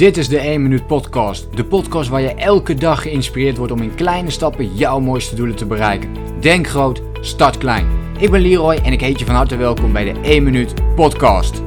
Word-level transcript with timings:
Dit 0.00 0.16
is 0.16 0.28
de 0.28 0.38
1 0.38 0.62
Minuut 0.62 0.86
Podcast. 0.86 1.56
De 1.56 1.64
podcast 1.64 2.08
waar 2.08 2.20
je 2.20 2.34
elke 2.34 2.74
dag 2.74 3.02
geïnspireerd 3.02 3.56
wordt 3.56 3.72
om 3.72 3.82
in 3.82 3.94
kleine 3.94 4.30
stappen 4.30 4.76
jouw 4.76 5.00
mooiste 5.00 5.34
doelen 5.34 5.56
te 5.56 5.66
bereiken. 5.66 6.40
Denk 6.40 6.66
groot, 6.66 7.02
start 7.20 7.58
klein. 7.58 8.14
Ik 8.18 8.30
ben 8.30 8.40
Leroy 8.40 8.74
en 8.74 8.92
ik 8.92 9.00
heet 9.00 9.18
je 9.18 9.24
van 9.24 9.34
harte 9.34 9.56
welkom 9.56 9.92
bij 9.92 10.12
de 10.12 10.20
1 10.20 10.42
Minuut 10.42 10.94
Podcast. 10.94 11.62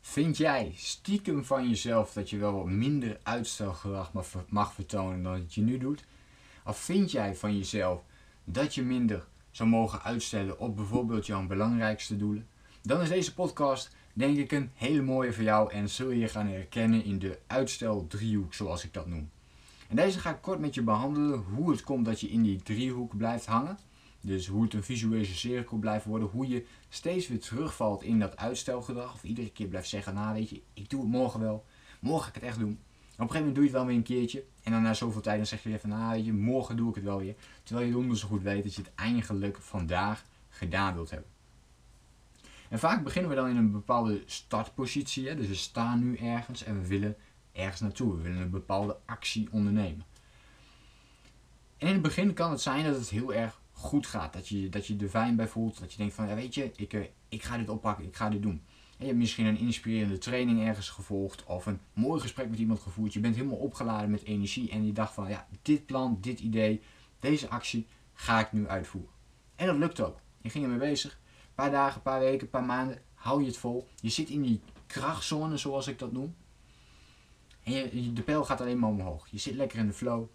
Vind 0.00 0.36
jij 0.36 0.72
stiekem 0.76 1.44
van 1.44 1.68
jezelf 1.68 2.12
dat 2.12 2.30
je 2.30 2.36
wel 2.36 2.52
wat 2.52 2.66
minder 2.66 3.18
uitstelgedrag 3.22 4.12
mag 4.48 4.72
vertonen 4.72 5.22
dan 5.22 5.38
dat 5.38 5.54
je 5.54 5.60
nu 5.60 5.78
doet? 5.78 6.04
Of 6.64 6.78
vind 6.78 7.10
jij 7.10 7.34
van 7.34 7.56
jezelf 7.56 8.00
dat 8.44 8.74
je 8.74 8.82
minder 8.82 9.24
zou 9.50 9.68
mogen 9.68 10.02
uitstellen 10.02 10.58
op 10.58 10.76
bijvoorbeeld 10.76 11.26
jouw 11.26 11.46
belangrijkste 11.46 12.16
doelen? 12.16 12.46
Dan 12.82 13.00
is 13.00 13.08
deze 13.08 13.34
podcast 13.34 13.90
denk 14.14 14.38
ik 14.38 14.52
een 14.52 14.70
hele 14.74 15.02
mooie 15.02 15.32
voor 15.32 15.44
jou 15.44 15.72
en 15.72 15.88
zul 15.88 16.10
je 16.10 16.28
gaan 16.28 16.46
herkennen 16.46 17.04
in 17.04 17.18
de 17.18 17.38
uitstel-driehoek, 17.46 18.54
zoals 18.54 18.84
ik 18.84 18.92
dat 18.92 19.06
noem. 19.06 19.30
En 19.88 19.96
deze 19.96 20.18
ga 20.18 20.30
ik 20.30 20.40
kort 20.40 20.60
met 20.60 20.74
je 20.74 20.82
behandelen 20.82 21.38
hoe 21.38 21.70
het 21.70 21.82
komt 21.82 22.04
dat 22.04 22.20
je 22.20 22.28
in 22.28 22.42
die 22.42 22.62
driehoek 22.62 23.16
blijft 23.16 23.46
hangen. 23.46 23.78
Dus 24.20 24.46
hoe 24.46 24.62
het 24.62 24.74
een 24.74 24.84
visuele 24.84 25.24
cirkel 25.24 25.76
blijft 25.76 26.04
worden, 26.04 26.28
hoe 26.28 26.48
je 26.48 26.66
steeds 26.88 27.28
weer 27.28 27.40
terugvalt 27.40 28.02
in 28.02 28.18
dat 28.18 28.36
uitstelgedrag. 28.36 29.14
Of 29.14 29.24
iedere 29.24 29.50
keer 29.50 29.66
blijft 29.66 29.88
zeggen, 29.88 30.14
nou 30.14 30.34
weet 30.34 30.50
je, 30.50 30.62
ik 30.74 30.90
doe 30.90 31.00
het 31.00 31.10
morgen 31.10 31.40
wel, 31.40 31.64
morgen 32.00 32.22
ga 32.22 32.28
ik 32.28 32.34
het 32.34 32.44
echt 32.44 32.58
doen. 32.58 32.70
op 32.70 32.76
een 32.76 33.14
gegeven 33.16 33.36
moment 33.36 33.54
doe 33.54 33.64
je 33.64 33.70
het 33.70 33.78
wel 33.78 33.86
weer 33.86 33.96
een 33.96 34.02
keertje. 34.02 34.44
En 34.62 34.72
dan 34.72 34.82
na 34.82 34.94
zoveel 34.94 35.20
tijd 35.20 35.36
dan 35.36 35.46
zeg 35.46 35.62
je 35.62 35.68
weer 35.68 35.80
van, 35.80 35.90
nou 35.90 36.12
weet 36.12 36.24
je, 36.24 36.32
morgen 36.32 36.76
doe 36.76 36.88
ik 36.88 36.94
het 36.94 37.04
wel 37.04 37.18
weer. 37.18 37.34
Terwijl 37.62 37.86
je 37.86 37.92
donders 37.92 38.20
zo 38.20 38.28
goed 38.28 38.42
weet 38.42 38.62
dat 38.62 38.74
je 38.74 38.82
het 38.82 38.94
eigenlijk 38.94 39.56
vandaag 39.60 40.24
gedaan 40.48 40.94
wilt 40.94 41.10
hebben. 41.10 41.30
En 42.68 42.78
vaak 42.78 43.04
beginnen 43.04 43.30
we 43.30 43.36
dan 43.36 43.48
in 43.48 43.56
een 43.56 43.70
bepaalde 43.70 44.22
startpositie. 44.26 45.28
Hè? 45.28 45.36
Dus 45.36 45.46
we 45.46 45.54
staan 45.54 46.00
nu 46.00 46.16
ergens 46.16 46.64
en 46.64 46.80
we 46.80 46.86
willen 46.86 47.16
ergens 47.52 47.80
naartoe. 47.80 48.16
We 48.16 48.22
willen 48.22 48.40
een 48.40 48.50
bepaalde 48.50 48.96
actie 49.04 49.48
ondernemen. 49.50 50.04
En 51.78 51.86
in 51.86 51.92
het 51.92 52.02
begin 52.02 52.32
kan 52.32 52.50
het 52.50 52.60
zijn 52.60 52.84
dat 52.84 52.96
het 52.96 53.10
heel 53.10 53.34
erg 53.34 53.60
goed 53.72 54.06
gaat. 54.06 54.32
Dat 54.32 54.48
je, 54.48 54.68
dat 54.68 54.86
je 54.86 54.96
er 54.96 55.08
fijn 55.08 55.36
bij 55.36 55.48
voelt. 55.48 55.80
Dat 55.80 55.92
je 55.92 55.98
denkt 55.98 56.14
van, 56.14 56.28
ja 56.28 56.34
weet 56.34 56.54
je, 56.54 56.70
ik, 56.76 56.92
eh, 56.92 57.00
ik 57.28 57.42
ga 57.42 57.58
dit 57.58 57.68
oppakken, 57.68 58.04
ik 58.04 58.16
ga 58.16 58.28
dit 58.28 58.42
doen. 58.42 58.62
En 58.98 59.00
je 59.00 59.06
hebt 59.06 59.18
misschien 59.18 59.46
een 59.46 59.58
inspirerende 59.58 60.18
training 60.18 60.66
ergens 60.66 60.88
gevolgd. 60.88 61.44
Of 61.44 61.66
een 61.66 61.80
mooi 61.92 62.20
gesprek 62.20 62.50
met 62.50 62.58
iemand 62.58 62.80
gevoerd. 62.80 63.12
Je 63.12 63.20
bent 63.20 63.36
helemaal 63.36 63.56
opgeladen 63.56 64.10
met 64.10 64.24
energie. 64.24 64.70
En 64.70 64.86
je 64.86 64.92
dacht 64.92 65.14
van, 65.14 65.28
ja, 65.28 65.46
dit 65.62 65.86
plan, 65.86 66.18
dit 66.20 66.40
idee, 66.40 66.82
deze 67.20 67.48
actie 67.48 67.86
ga 68.12 68.40
ik 68.40 68.52
nu 68.52 68.68
uitvoeren. 68.68 69.10
En 69.56 69.66
dat 69.66 69.76
lukt 69.76 70.00
ook. 70.00 70.20
Je 70.40 70.50
ging 70.50 70.64
ermee 70.64 70.78
bezig 70.78 71.18
paar 71.54 71.70
dagen, 71.70 72.02
paar 72.02 72.20
weken, 72.20 72.50
paar 72.50 72.64
maanden, 72.64 73.02
hou 73.14 73.40
je 73.40 73.46
het 73.46 73.56
vol. 73.56 73.88
Je 74.00 74.08
zit 74.08 74.28
in 74.28 74.42
die 74.42 74.60
krachtzone, 74.86 75.56
zoals 75.56 75.86
ik 75.86 75.98
dat 75.98 76.12
noem. 76.12 76.34
En 77.62 77.72
je, 77.72 78.12
de 78.12 78.22
pijl 78.22 78.44
gaat 78.44 78.60
alleen 78.60 78.78
maar 78.78 78.90
omhoog. 78.90 79.28
Je 79.30 79.38
zit 79.38 79.54
lekker 79.54 79.78
in 79.78 79.86
de 79.86 79.92
flow. 79.92 80.26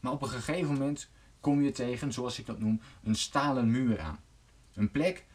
Maar 0.00 0.12
op 0.12 0.22
een 0.22 0.28
gegeven 0.28 0.72
moment 0.72 1.08
kom 1.40 1.62
je 1.62 1.70
tegen, 1.70 2.12
zoals 2.12 2.38
ik 2.38 2.46
dat 2.46 2.58
noem, 2.58 2.80
een 3.02 3.14
stalen 3.14 3.70
muur 3.70 4.00
aan. 4.00 4.18
Een 4.74 4.90
plek 4.90 5.26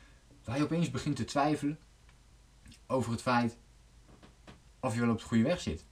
waar 0.43 0.57
je 0.57 0.63
opeens 0.63 0.91
begint 0.91 1.15
te 1.15 1.25
twijfelen 1.25 1.79
over 2.87 3.11
het 3.11 3.21
feit 3.21 3.57
of 4.79 4.93
je 4.93 4.99
wel 4.99 5.09
op 5.09 5.19
de 5.19 5.25
goede 5.25 5.43
weg 5.43 5.59
zit. 5.59 5.85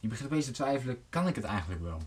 Je 0.00 0.08
begint 0.08 0.28
opeens 0.28 0.44
te 0.44 0.52
twijfelen, 0.52 1.04
kan 1.08 1.28
ik 1.28 1.34
het 1.34 1.44
eigenlijk 1.44 1.82
wel? 1.82 2.00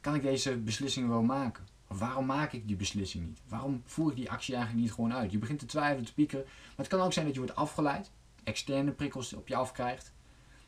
Kan 0.00 0.14
ik 0.14 0.22
deze 0.22 0.56
beslissingen 0.56 1.08
wel 1.08 1.22
maken? 1.22 1.66
Waarom 1.98 2.26
maak 2.26 2.52
ik 2.52 2.66
die 2.66 2.76
beslissing 2.76 3.26
niet? 3.26 3.40
Waarom 3.48 3.82
voer 3.84 4.10
ik 4.10 4.16
die 4.16 4.30
actie 4.30 4.54
eigenlijk 4.54 4.84
niet 4.84 4.94
gewoon 4.94 5.12
uit? 5.12 5.32
Je 5.32 5.38
begint 5.38 5.58
te 5.58 5.66
twijfelen, 5.66 6.04
te 6.04 6.14
piekeren. 6.14 6.44
Maar 6.44 6.76
het 6.76 6.88
kan 6.88 7.00
ook 7.00 7.12
zijn 7.12 7.24
dat 7.24 7.34
je 7.34 7.40
wordt 7.40 7.56
afgeleid. 7.56 8.10
Externe 8.44 8.90
prikkels 8.90 9.32
op 9.32 9.48
je 9.48 9.56
afkrijgt. 9.56 10.12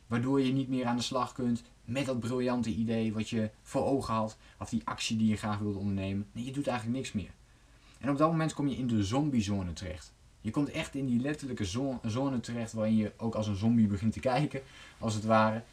Waardoor 0.07 0.41
je 0.41 0.53
niet 0.53 0.69
meer 0.69 0.85
aan 0.85 0.95
de 0.95 1.01
slag 1.01 1.33
kunt 1.33 1.63
met 1.85 2.05
dat 2.05 2.19
briljante 2.19 2.69
idee 2.69 3.13
wat 3.13 3.29
je 3.29 3.49
voor 3.61 3.85
ogen 3.85 4.13
had. 4.13 4.37
Of 4.59 4.69
die 4.69 4.81
actie 4.83 5.17
die 5.17 5.27
je 5.27 5.35
graag 5.35 5.57
wilde 5.57 5.79
ondernemen. 5.79 6.27
Nee, 6.31 6.45
je 6.45 6.51
doet 6.51 6.67
eigenlijk 6.67 6.97
niks 6.97 7.11
meer. 7.11 7.31
En 7.99 8.09
op 8.09 8.17
dat 8.17 8.31
moment 8.31 8.53
kom 8.53 8.67
je 8.67 8.77
in 8.77 8.87
de 8.87 9.03
zombiezone 9.03 9.73
terecht. 9.73 10.13
Je 10.41 10.51
komt 10.51 10.69
echt 10.69 10.95
in 10.95 11.05
die 11.05 11.19
letterlijke 11.19 11.65
zone 12.03 12.39
terecht 12.39 12.73
waarin 12.73 12.95
je 12.95 13.13
ook 13.17 13.35
als 13.35 13.47
een 13.47 13.55
zombie 13.55 13.87
begint 13.87 14.13
te 14.13 14.19
kijken, 14.19 14.61
als 14.99 15.13
het 15.13 15.23
ware. 15.25 15.63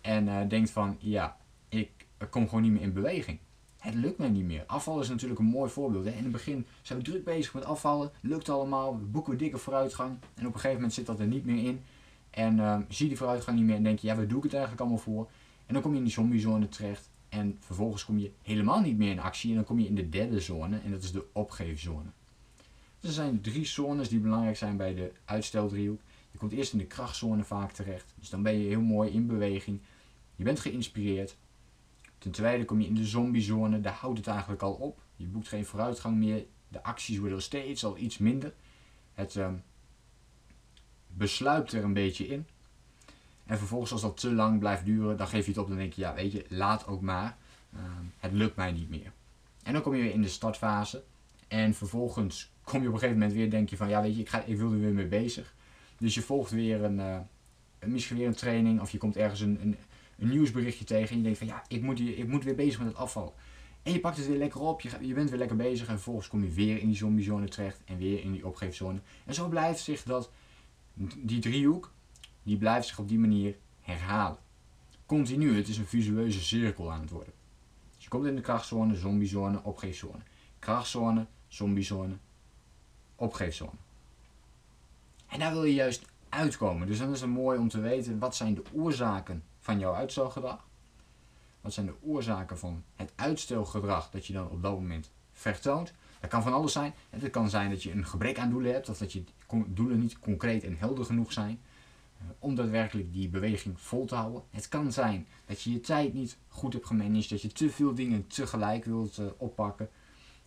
En 0.00 0.26
uh, 0.26 0.48
denkt 0.48 0.70
van, 0.70 0.96
ja, 1.00 1.36
ik 1.68 1.90
kom 2.30 2.44
gewoon 2.44 2.62
niet 2.62 2.72
meer 2.72 2.82
in 2.82 2.92
beweging 2.92 3.38
het 3.78 3.94
lukt 3.94 4.18
mij 4.18 4.28
niet 4.28 4.44
meer. 4.44 4.64
Afval 4.66 5.00
is 5.00 5.08
natuurlijk 5.08 5.40
een 5.40 5.46
mooi 5.46 5.70
voorbeeld. 5.70 6.06
In 6.06 6.22
het 6.22 6.32
begin 6.32 6.66
zijn 6.82 6.98
we 6.98 7.04
druk 7.04 7.24
bezig 7.24 7.54
met 7.54 7.64
afvallen, 7.64 8.10
lukt 8.20 8.48
allemaal, 8.48 8.98
we 8.98 9.04
boeken 9.04 9.32
we 9.32 9.38
dikke 9.38 9.58
vooruitgang. 9.58 10.18
En 10.34 10.46
op 10.46 10.54
een 10.54 10.60
gegeven 10.60 10.74
moment 10.74 10.92
zit 10.92 11.06
dat 11.06 11.20
er 11.20 11.26
niet 11.26 11.44
meer 11.44 11.64
in. 11.64 11.80
En 12.30 12.58
uh, 12.58 12.78
zie 12.88 13.08
die 13.08 13.16
vooruitgang 13.16 13.56
niet 13.56 13.66
meer 13.66 13.76
en 13.76 13.82
denk 13.82 13.98
je, 13.98 14.06
ja, 14.06 14.16
waar 14.16 14.28
doe 14.28 14.38
ik 14.38 14.42
het 14.42 14.52
eigenlijk 14.52 14.82
allemaal 14.82 15.02
voor? 15.02 15.28
En 15.66 15.74
dan 15.74 15.82
kom 15.82 15.92
je 15.92 15.98
in 15.98 16.04
die 16.04 16.12
zombiezone 16.12 16.68
terecht. 16.68 17.10
En 17.28 17.56
vervolgens 17.60 18.04
kom 18.04 18.18
je 18.18 18.30
helemaal 18.42 18.80
niet 18.80 18.98
meer 18.98 19.10
in 19.10 19.20
actie. 19.20 19.50
En 19.50 19.56
dan 19.56 19.64
kom 19.64 19.78
je 19.78 19.86
in 19.86 19.94
de 19.94 20.08
derde 20.08 20.40
zone, 20.40 20.78
en 20.84 20.90
dat 20.90 21.02
is 21.02 21.12
de 21.12 21.24
opgeefzone. 21.32 22.08
Dus 23.00 23.10
er 23.10 23.22
zijn 23.22 23.40
drie 23.40 23.66
zones 23.66 24.08
die 24.08 24.18
belangrijk 24.18 24.56
zijn 24.56 24.76
bij 24.76 24.94
de 24.94 25.12
uitsteldriehoek. 25.24 26.00
Je 26.30 26.38
komt 26.38 26.52
eerst 26.52 26.72
in 26.72 26.78
de 26.78 26.86
krachtzone 26.86 27.44
vaak 27.44 27.72
terecht. 27.72 28.14
Dus 28.14 28.30
dan 28.30 28.42
ben 28.42 28.58
je 28.58 28.68
heel 28.68 28.80
mooi 28.80 29.10
in 29.10 29.26
beweging. 29.26 29.80
Je 30.36 30.44
bent 30.44 30.60
geïnspireerd. 30.60 31.36
Ten 32.26 32.34
tweede 32.34 32.64
kom 32.64 32.80
je 32.80 32.86
in 32.86 32.94
de 32.94 33.04
zombiezone, 33.04 33.80
daar 33.80 33.92
houdt 33.92 34.18
het 34.18 34.26
eigenlijk 34.26 34.62
al 34.62 34.72
op. 34.72 35.00
Je 35.16 35.26
boekt 35.26 35.48
geen 35.48 35.66
vooruitgang 35.66 36.16
meer, 36.16 36.44
de 36.68 36.82
acties 36.82 37.18
worden 37.18 37.42
steeds 37.42 37.84
al 37.84 37.98
iets 37.98 38.18
minder. 38.18 38.54
Het 39.14 39.34
um, 39.34 39.62
besluipt 41.06 41.72
er 41.72 41.84
een 41.84 41.92
beetje 41.92 42.26
in. 42.26 42.46
En 43.44 43.58
vervolgens 43.58 43.92
als 43.92 44.00
dat 44.00 44.16
te 44.16 44.32
lang 44.32 44.58
blijft 44.58 44.84
duren, 44.84 45.16
dan 45.16 45.28
geef 45.28 45.44
je 45.44 45.50
het 45.50 45.60
op. 45.60 45.68
Dan 45.68 45.76
denk 45.76 45.92
je, 45.92 46.00
ja 46.00 46.14
weet 46.14 46.32
je, 46.32 46.44
laat 46.48 46.86
ook 46.86 47.00
maar. 47.00 47.36
Ehm, 47.72 48.04
het 48.18 48.32
lukt 48.32 48.56
mij 48.56 48.72
niet 48.72 48.88
meer. 48.88 49.12
En 49.62 49.72
dan 49.72 49.82
kom 49.82 49.94
je 49.94 50.02
weer 50.02 50.12
in 50.12 50.22
de 50.22 50.28
startfase. 50.28 51.04
En 51.48 51.74
vervolgens 51.74 52.52
kom 52.62 52.82
je 52.82 52.88
op 52.88 52.94
een 52.94 53.00
gegeven 53.00 53.20
moment 53.20 53.36
weer, 53.36 53.50
denk 53.50 53.70
je 53.70 53.76
van, 53.76 53.88
ja 53.88 54.02
weet 54.02 54.14
je, 54.14 54.20
ik, 54.20 54.28
ga, 54.28 54.42
ik 54.42 54.56
wil 54.56 54.72
er 54.72 54.80
weer 54.80 54.92
mee 54.92 55.06
bezig. 55.06 55.54
Dus 55.98 56.14
je 56.14 56.22
volgt 56.22 56.50
weer 56.50 56.84
een, 56.84 56.98
uh, 56.98 57.18
misschien 57.84 58.16
weer 58.16 58.26
een 58.26 58.34
training 58.34 58.80
of 58.80 58.90
je 58.90 58.98
komt 58.98 59.16
ergens 59.16 59.40
een, 59.40 59.58
een, 59.60 59.76
een 60.18 60.28
nieuwsberichtje 60.28 60.84
tegen 60.84 61.10
en 61.10 61.16
je 61.16 61.22
denkt 61.22 61.38
van 61.38 61.46
ja, 61.46 61.64
ik 61.68 61.82
moet, 61.82 62.00
ik 62.00 62.28
moet 62.28 62.44
weer 62.44 62.54
bezig 62.54 62.78
met 62.78 62.88
het 62.88 62.96
afval. 62.96 63.34
En 63.82 63.92
je 63.92 64.00
pakt 64.00 64.16
het 64.16 64.26
weer 64.26 64.38
lekker 64.38 64.60
op, 64.60 64.80
je, 64.80 64.90
je 65.00 65.14
bent 65.14 65.30
weer 65.30 65.38
lekker 65.38 65.56
bezig 65.56 65.86
en 65.88 65.94
vervolgens 65.94 66.28
kom 66.28 66.42
je 66.42 66.50
weer 66.50 66.78
in 66.78 66.86
die 66.86 66.96
zombiezone 66.96 67.48
terecht 67.48 67.80
en 67.84 67.98
weer 67.98 68.22
in 68.22 68.32
die 68.32 68.46
opgeefzone. 68.46 69.00
En 69.24 69.34
zo 69.34 69.48
blijft 69.48 69.80
zich 69.80 70.02
dat, 70.02 70.30
die 71.16 71.40
driehoek, 71.40 71.92
die 72.42 72.56
blijft 72.56 72.88
zich 72.88 72.98
op 72.98 73.08
die 73.08 73.18
manier 73.18 73.56
herhalen. 73.80 74.38
Continu, 75.06 75.56
het 75.56 75.68
is 75.68 75.78
een 75.78 75.86
visueuze 75.86 76.40
cirkel 76.40 76.92
aan 76.92 77.00
het 77.00 77.10
worden. 77.10 77.32
Dus 77.94 78.04
je 78.04 78.10
komt 78.10 78.26
in 78.26 78.34
de 78.34 78.40
krachtzone, 78.40 78.94
zombiezone, 78.94 79.62
opgeefzone. 79.62 80.22
Krachtzone, 80.58 81.26
zombiezone, 81.48 82.16
opgeefzone. 83.16 83.78
En 85.26 85.38
daar 85.38 85.52
wil 85.52 85.64
je 85.64 85.74
juist 85.74 86.04
uitkomen. 86.28 86.86
Dus 86.86 86.98
dan 86.98 87.12
is 87.12 87.20
het 87.20 87.30
mooi 87.30 87.58
om 87.58 87.68
te 87.68 87.80
weten 87.80 88.18
wat 88.18 88.36
zijn 88.36 88.54
de 88.54 88.62
oorzaken 88.72 89.42
van 89.66 89.78
jouw 89.78 89.94
uitstelgedrag? 89.94 90.66
Wat 91.60 91.72
zijn 91.72 91.86
de 91.86 91.94
oorzaken 92.02 92.58
van 92.58 92.82
het 92.96 93.12
uitstelgedrag 93.14 94.10
dat 94.10 94.26
je 94.26 94.32
dan 94.32 94.48
op 94.48 94.62
dat 94.62 94.72
moment 94.72 95.10
vertoont? 95.32 95.92
Dat 96.20 96.30
kan 96.30 96.42
van 96.42 96.52
alles 96.52 96.72
zijn. 96.72 96.94
Het 97.10 97.30
kan 97.30 97.50
zijn 97.50 97.70
dat 97.70 97.82
je 97.82 97.92
een 97.92 98.06
gebrek 98.06 98.38
aan 98.38 98.50
doelen 98.50 98.72
hebt, 98.72 98.88
of 98.88 98.98
dat 98.98 99.12
je 99.12 99.24
doelen 99.66 99.98
niet 99.98 100.18
concreet 100.18 100.64
en 100.64 100.76
helder 100.78 101.04
genoeg 101.04 101.32
zijn 101.32 101.60
eh, 102.18 102.26
om 102.38 102.54
daadwerkelijk 102.54 103.12
die 103.12 103.28
beweging 103.28 103.80
vol 103.80 104.04
te 104.04 104.14
houden. 104.14 104.42
Het 104.50 104.68
kan 104.68 104.92
zijn 104.92 105.26
dat 105.46 105.62
je 105.62 105.72
je 105.72 105.80
tijd 105.80 106.14
niet 106.14 106.36
goed 106.48 106.72
hebt 106.72 106.86
gemanaged, 106.86 107.30
dat 107.30 107.42
je 107.42 107.52
te 107.52 107.70
veel 107.70 107.94
dingen 107.94 108.26
tegelijk 108.26 108.84
wilt 108.84 109.18
uh, 109.18 109.26
oppakken, 109.36 109.88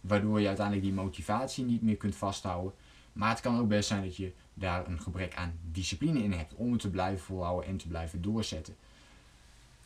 waardoor 0.02 0.40
je 0.40 0.48
uiteindelijk 0.48 0.86
die 0.86 0.96
motivatie 0.96 1.66
niet 1.66 1.82
meer 1.82 1.98
kunt 1.98 2.16
vasthouden. 2.16 2.74
Maar 3.14 3.30
het 3.30 3.40
kan 3.40 3.60
ook 3.60 3.68
best 3.68 3.88
zijn 3.88 4.04
dat 4.04 4.16
je 4.16 4.34
daar 4.54 4.88
een 4.88 5.02
gebrek 5.02 5.36
aan 5.36 5.60
discipline 5.72 6.24
in 6.24 6.32
hebt 6.32 6.54
om 6.54 6.72
het 6.72 6.82
te 6.82 6.90
blijven 6.90 7.26
volhouden 7.26 7.70
en 7.70 7.78
te 7.78 7.88
blijven 7.88 8.22
doorzetten. 8.22 8.76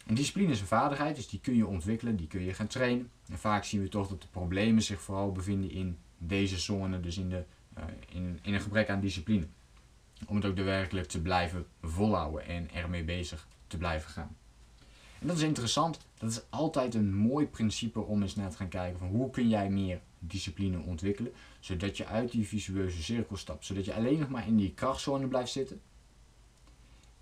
En 0.06 0.16
discipline 0.16 0.52
is 0.52 0.60
een 0.60 0.68
vaardigheid, 0.68 1.16
dus 1.16 1.28
die 1.28 1.40
kun 1.40 1.56
je 1.56 1.68
ontwikkelen, 1.68 2.16
die 2.16 2.28
kun 2.28 2.42
je 2.42 2.54
gaan 2.54 2.68
trainen. 2.68 3.12
En 3.28 3.38
vaak 3.38 3.64
zien 3.64 3.82
we 3.82 3.90
toch 3.90 4.08
dat 4.08 4.22
de 4.22 4.28
problemen 4.28 4.82
zich 4.82 5.02
vooral 5.02 5.32
bevinden 5.32 5.72
in 5.72 5.98
deze 6.18 6.60
zone, 6.60 7.00
dus 7.00 7.18
in, 7.18 7.30
de, 7.30 7.44
uh, 7.78 7.84
in, 8.10 8.40
in 8.42 8.54
een 8.54 8.62
gebrek 8.62 8.90
aan 8.90 9.00
discipline. 9.00 9.48
Om 10.28 10.36
het 10.36 10.46
ook 10.46 10.56
daadwerkelijk 10.56 11.08
te 11.08 11.22
blijven 11.22 11.66
volhouden 11.82 12.48
en 12.48 12.74
ermee 12.74 13.04
bezig 13.04 13.48
te 13.68 13.78
blijven 13.78 14.10
gaan. 14.10 14.36
En 15.20 15.28
dat 15.28 15.38
is 15.38 15.44
interessant, 15.44 16.00
dat 16.18 16.30
is 16.30 16.42
altijd 16.50 16.96
een 16.96 17.16
mooi 17.16 17.48
principe 17.48 18.00
om 18.00 18.22
eens 18.22 18.36
naar 18.36 18.50
te 18.50 18.58
gaan 18.58 18.70
kijken 18.70 19.00
van 19.00 19.08
hoe 19.08 19.30
kun 19.30 19.50
jij 19.50 19.70
meer 19.70 20.02
discipline 20.20 20.80
ontwikkelen, 20.80 21.32
zodat 21.60 21.98
je 21.98 22.06
uit 22.06 22.32
die 22.32 22.48
visueuze 22.48 23.04
cirkel 23.04 23.38
stapt, 23.38 23.66
zodat 23.66 23.86
je 23.86 23.94
alleen 23.94 24.20
nog 24.20 24.30
maar 24.30 24.48
in 24.48 24.58
die 24.58 24.74
krachtzone 24.74 25.28
blijft 25.28 25.52
zitten 25.52 25.82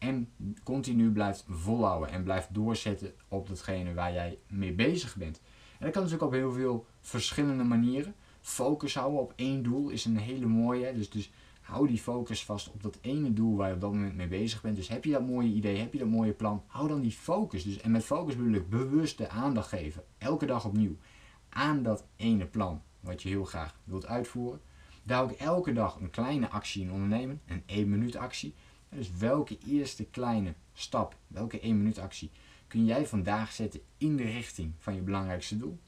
en 0.01 0.29
continu 0.63 1.11
blijft 1.11 1.45
volhouden 1.47 2.09
en 2.09 2.23
blijft 2.23 2.53
doorzetten 2.53 3.13
op 3.27 3.47
datgene 3.47 3.93
waar 3.93 4.13
jij 4.13 4.39
mee 4.47 4.73
bezig 4.73 5.15
bent. 5.15 5.41
En 5.77 5.85
dat 5.85 5.91
kan 5.91 6.03
natuurlijk 6.03 6.31
op 6.31 6.37
heel 6.37 6.51
veel 6.51 6.85
verschillende 6.99 7.63
manieren. 7.63 8.15
Focus 8.41 8.95
houden 8.95 9.19
op 9.19 9.33
één 9.35 9.63
doel 9.63 9.89
is 9.89 10.05
een 10.05 10.17
hele 10.17 10.45
mooie. 10.45 10.93
Dus, 10.93 11.09
dus 11.09 11.31
hou 11.61 11.87
die 11.87 11.97
focus 11.97 12.45
vast 12.45 12.71
op 12.71 12.83
dat 12.83 12.97
ene 13.01 13.33
doel 13.33 13.55
waar 13.55 13.67
je 13.67 13.73
op 13.73 13.81
dat 13.81 13.93
moment 13.93 14.15
mee 14.15 14.27
bezig 14.27 14.61
bent. 14.61 14.75
Dus 14.75 14.87
heb 14.87 15.03
je 15.03 15.11
dat 15.11 15.27
mooie 15.27 15.47
idee, 15.47 15.77
heb 15.77 15.93
je 15.93 15.99
dat 15.99 16.07
mooie 16.07 16.33
plan, 16.33 16.63
hou 16.67 16.87
dan 16.87 17.01
die 17.01 17.11
focus. 17.11 17.63
Dus, 17.63 17.81
en 17.81 17.91
met 17.91 18.03
focus 18.03 18.35
bedoel 18.35 18.53
ik 18.53 18.69
bewust 18.69 19.17
de 19.17 19.29
aandacht 19.29 19.67
geven, 19.67 20.03
elke 20.17 20.45
dag 20.45 20.65
opnieuw, 20.65 20.97
aan 21.49 21.83
dat 21.83 22.05
ene 22.15 22.45
plan 22.45 22.81
wat 22.99 23.21
je 23.21 23.29
heel 23.29 23.45
graag 23.45 23.79
wilt 23.83 24.05
uitvoeren. 24.05 24.61
Daar 25.03 25.23
ook 25.23 25.31
elke 25.31 25.73
dag 25.73 25.95
een 25.99 26.09
kleine 26.09 26.49
actie 26.49 26.83
in 26.83 26.91
ondernemen, 26.91 27.41
een 27.45 27.63
1 27.65 27.89
minuut 27.89 28.15
actie. 28.15 28.53
Dus 28.95 29.11
welke 29.17 29.57
eerste 29.67 30.05
kleine 30.05 30.53
stap, 30.73 31.15
welke 31.27 31.59
1 31.59 31.77
minuut 31.77 31.99
actie 31.99 32.31
kun 32.67 32.85
jij 32.85 33.07
vandaag 33.07 33.51
zetten 33.51 33.81
in 33.97 34.15
de 34.17 34.23
richting 34.23 34.73
van 34.77 34.95
je 34.95 35.01
belangrijkste 35.01 35.57
doel? 35.57 35.79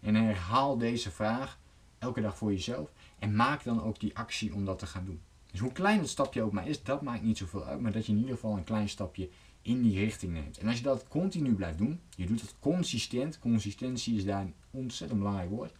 En 0.00 0.14
herhaal 0.14 0.78
deze 0.78 1.10
vraag 1.10 1.58
elke 1.98 2.20
dag 2.20 2.36
voor 2.36 2.52
jezelf 2.52 2.92
en 3.18 3.36
maak 3.36 3.64
dan 3.64 3.82
ook 3.82 4.00
die 4.00 4.16
actie 4.16 4.54
om 4.54 4.64
dat 4.64 4.78
te 4.78 4.86
gaan 4.86 5.04
doen. 5.04 5.20
Dus 5.50 5.60
hoe 5.60 5.72
klein 5.72 5.98
het 5.98 6.08
stapje 6.08 6.42
ook 6.42 6.52
maar 6.52 6.68
is, 6.68 6.82
dat 6.82 7.02
maakt 7.02 7.22
niet 7.22 7.38
zoveel 7.38 7.64
uit, 7.64 7.80
maar 7.80 7.92
dat 7.92 8.06
je 8.06 8.12
in 8.12 8.18
ieder 8.18 8.34
geval 8.34 8.56
een 8.56 8.64
klein 8.64 8.88
stapje 8.88 9.28
in 9.62 9.82
die 9.82 9.98
richting 9.98 10.32
neemt. 10.32 10.58
En 10.58 10.68
als 10.68 10.76
je 10.76 10.82
dat 10.82 11.08
continu 11.08 11.54
blijft 11.54 11.78
doen, 11.78 12.00
je 12.16 12.26
doet 12.26 12.40
het 12.40 12.54
consistent, 12.58 13.38
consistentie 13.38 14.16
is 14.16 14.24
daar 14.24 14.40
een 14.40 14.54
ontzettend 14.70 15.20
belangrijk 15.20 15.50
woord. 15.50 15.72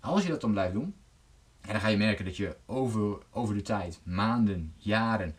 Als 0.00 0.22
je 0.22 0.28
dat 0.28 0.40
dan 0.40 0.52
blijft 0.52 0.72
doen, 0.72 0.94
en 1.60 1.72
dan 1.72 1.80
ga 1.80 1.88
je 1.88 1.96
merken 1.96 2.24
dat 2.24 2.36
je 2.36 2.56
over, 2.66 3.18
over 3.30 3.54
de 3.54 3.62
tijd, 3.62 4.00
maanden, 4.04 4.74
jaren, 4.76 5.34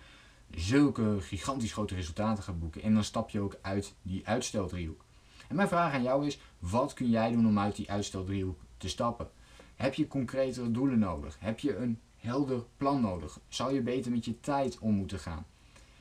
zulke 0.56 1.18
gigantisch 1.20 1.74
grote 1.74 1.96
resultaten 1.96 2.44
gaat 2.44 2.60
boeken. 2.60 2.82
En 2.82 2.94
dan 2.94 3.04
stap 3.04 3.30
je 3.30 3.40
ook 3.40 3.58
uit 3.62 3.94
die 4.02 4.28
uitsteldriehoek. 4.28 5.06
En 5.48 5.56
mijn 5.56 5.68
vraag 5.68 5.94
aan 5.94 6.04
jou 6.04 6.26
is, 6.26 6.40
wat 6.60 6.94
kun 6.94 7.10
jij 7.10 7.32
doen 7.32 7.48
om 7.48 7.60
uit 7.60 7.76
die 7.76 7.92
uitsteldriehoek 7.92 8.60
te 8.78 8.90
stappen? 8.90 9.30
Heb 9.76 9.94
je 9.94 10.08
concretere 10.08 10.72
doelen 10.72 11.00
nodig? 11.00 11.38
Heb 11.40 11.60
je 11.60 11.76
een 11.76 12.00
helder 12.16 12.64
plan 12.78 13.02
nodig? 13.02 13.40
Zou 13.48 13.74
je 13.74 13.82
beter 13.82 14.12
met 14.12 14.26
je 14.26 14.40
tijd 14.40 14.80
om 14.80 14.94
moeten 14.94 15.20
gaan? 15.20 15.46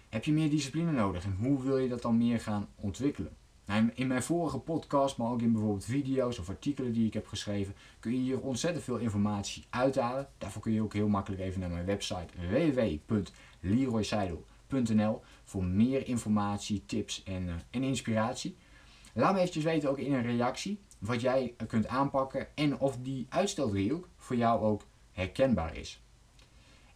Heb 0.09 0.25
je 0.25 0.33
meer 0.33 0.51
discipline 0.51 0.93
nodig 0.93 1.25
en 1.25 1.37
hoe 1.39 1.63
wil 1.63 1.79
je 1.79 1.89
dat 1.89 2.03
dan 2.03 2.19
meer 2.19 2.41
gaan 2.41 2.69
ontwikkelen? 2.75 3.37
Nou, 3.67 3.91
in 3.95 4.07
mijn 4.07 4.23
vorige 4.23 4.59
podcast, 4.59 5.17
maar 5.17 5.31
ook 5.31 5.43
in 5.43 5.53
bijvoorbeeld 5.53 5.85
video's 5.85 6.39
of 6.39 6.49
artikelen 6.49 6.93
die 6.93 7.07
ik 7.07 7.15
heb 7.15 7.27
geschreven, 7.27 7.75
kun 8.01 8.13
je 8.13 8.19
hier 8.19 8.41
ontzettend 8.41 8.85
veel 8.85 8.97
informatie 8.97 9.65
uithalen. 9.71 10.29
Daarvoor 10.39 10.63
kun 10.63 10.73
je 10.73 10.83
ook 10.83 10.93
heel 10.93 11.09
makkelijk 11.09 11.43
even 11.43 11.61
naar 11.61 11.71
mijn 11.71 11.87
website 11.87 12.27
www.leroyseidel.nl 12.51 15.23
voor 15.45 15.65
meer 15.65 16.07
informatie, 16.07 16.83
tips 16.87 17.23
en, 17.23 17.47
uh, 17.47 17.55
en 17.71 17.83
inspiratie. 17.83 18.57
Laat 19.13 19.33
me 19.33 19.39
eventjes 19.39 19.65
weten 19.65 19.91
ook 19.91 19.99
in 19.99 20.15
een 20.15 20.23
reactie 20.23 20.81
wat 20.99 21.21
jij 21.21 21.55
kunt 21.67 21.87
aanpakken 21.87 22.57
en 22.57 22.79
of 22.79 22.99
die 23.03 23.27
uitstelriehoek 23.29 24.09
voor 24.17 24.37
jou 24.37 24.63
ook 24.63 24.83
herkenbaar 25.13 25.77
is. 25.77 26.01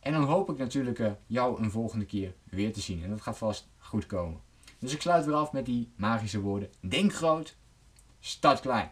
En 0.00 0.12
dan 0.12 0.22
hoop 0.22 0.50
ik 0.50 0.58
natuurlijk 0.58 0.98
uh, 0.98 1.10
jou 1.26 1.62
een 1.62 1.70
volgende 1.70 2.04
keer 2.04 2.34
weer 2.44 2.72
te 2.72 2.80
zien 2.80 3.02
en 3.02 3.10
dat 3.10 3.20
gaat 3.20 3.38
vast 3.38 3.68
goed 3.78 4.06
komen. 4.06 4.49
Dus 4.80 4.94
ik 4.94 5.00
sluit 5.00 5.24
weer 5.24 5.34
af 5.34 5.52
met 5.52 5.66
die 5.66 5.92
magische 5.96 6.40
woorden. 6.40 6.68
Denk 6.80 7.14
groot, 7.14 7.56
start 8.20 8.60
klein. 8.60 8.90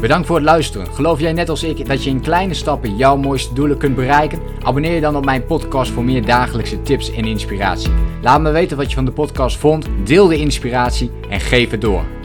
Bedankt 0.00 0.26
voor 0.26 0.36
het 0.36 0.44
luisteren. 0.44 0.86
Geloof 0.86 1.20
jij 1.20 1.32
net 1.32 1.48
als 1.48 1.62
ik 1.62 1.86
dat 1.86 2.04
je 2.04 2.10
in 2.10 2.20
kleine 2.20 2.54
stappen 2.54 2.96
jouw 2.96 3.16
mooiste 3.16 3.54
doelen 3.54 3.78
kunt 3.78 3.94
bereiken? 3.94 4.40
Abonneer 4.62 4.94
je 4.94 5.00
dan 5.00 5.16
op 5.16 5.24
mijn 5.24 5.46
podcast 5.46 5.90
voor 5.90 6.04
meer 6.04 6.26
dagelijkse 6.26 6.82
tips 6.82 7.10
en 7.10 7.24
inspiratie. 7.24 7.92
Laat 8.22 8.40
me 8.40 8.50
weten 8.50 8.76
wat 8.76 8.88
je 8.88 8.94
van 8.94 9.04
de 9.04 9.12
podcast 9.12 9.56
vond, 9.56 9.86
deel 10.04 10.26
de 10.26 10.36
inspiratie 10.36 11.10
en 11.28 11.40
geef 11.40 11.70
het 11.70 11.80
door. 11.80 12.21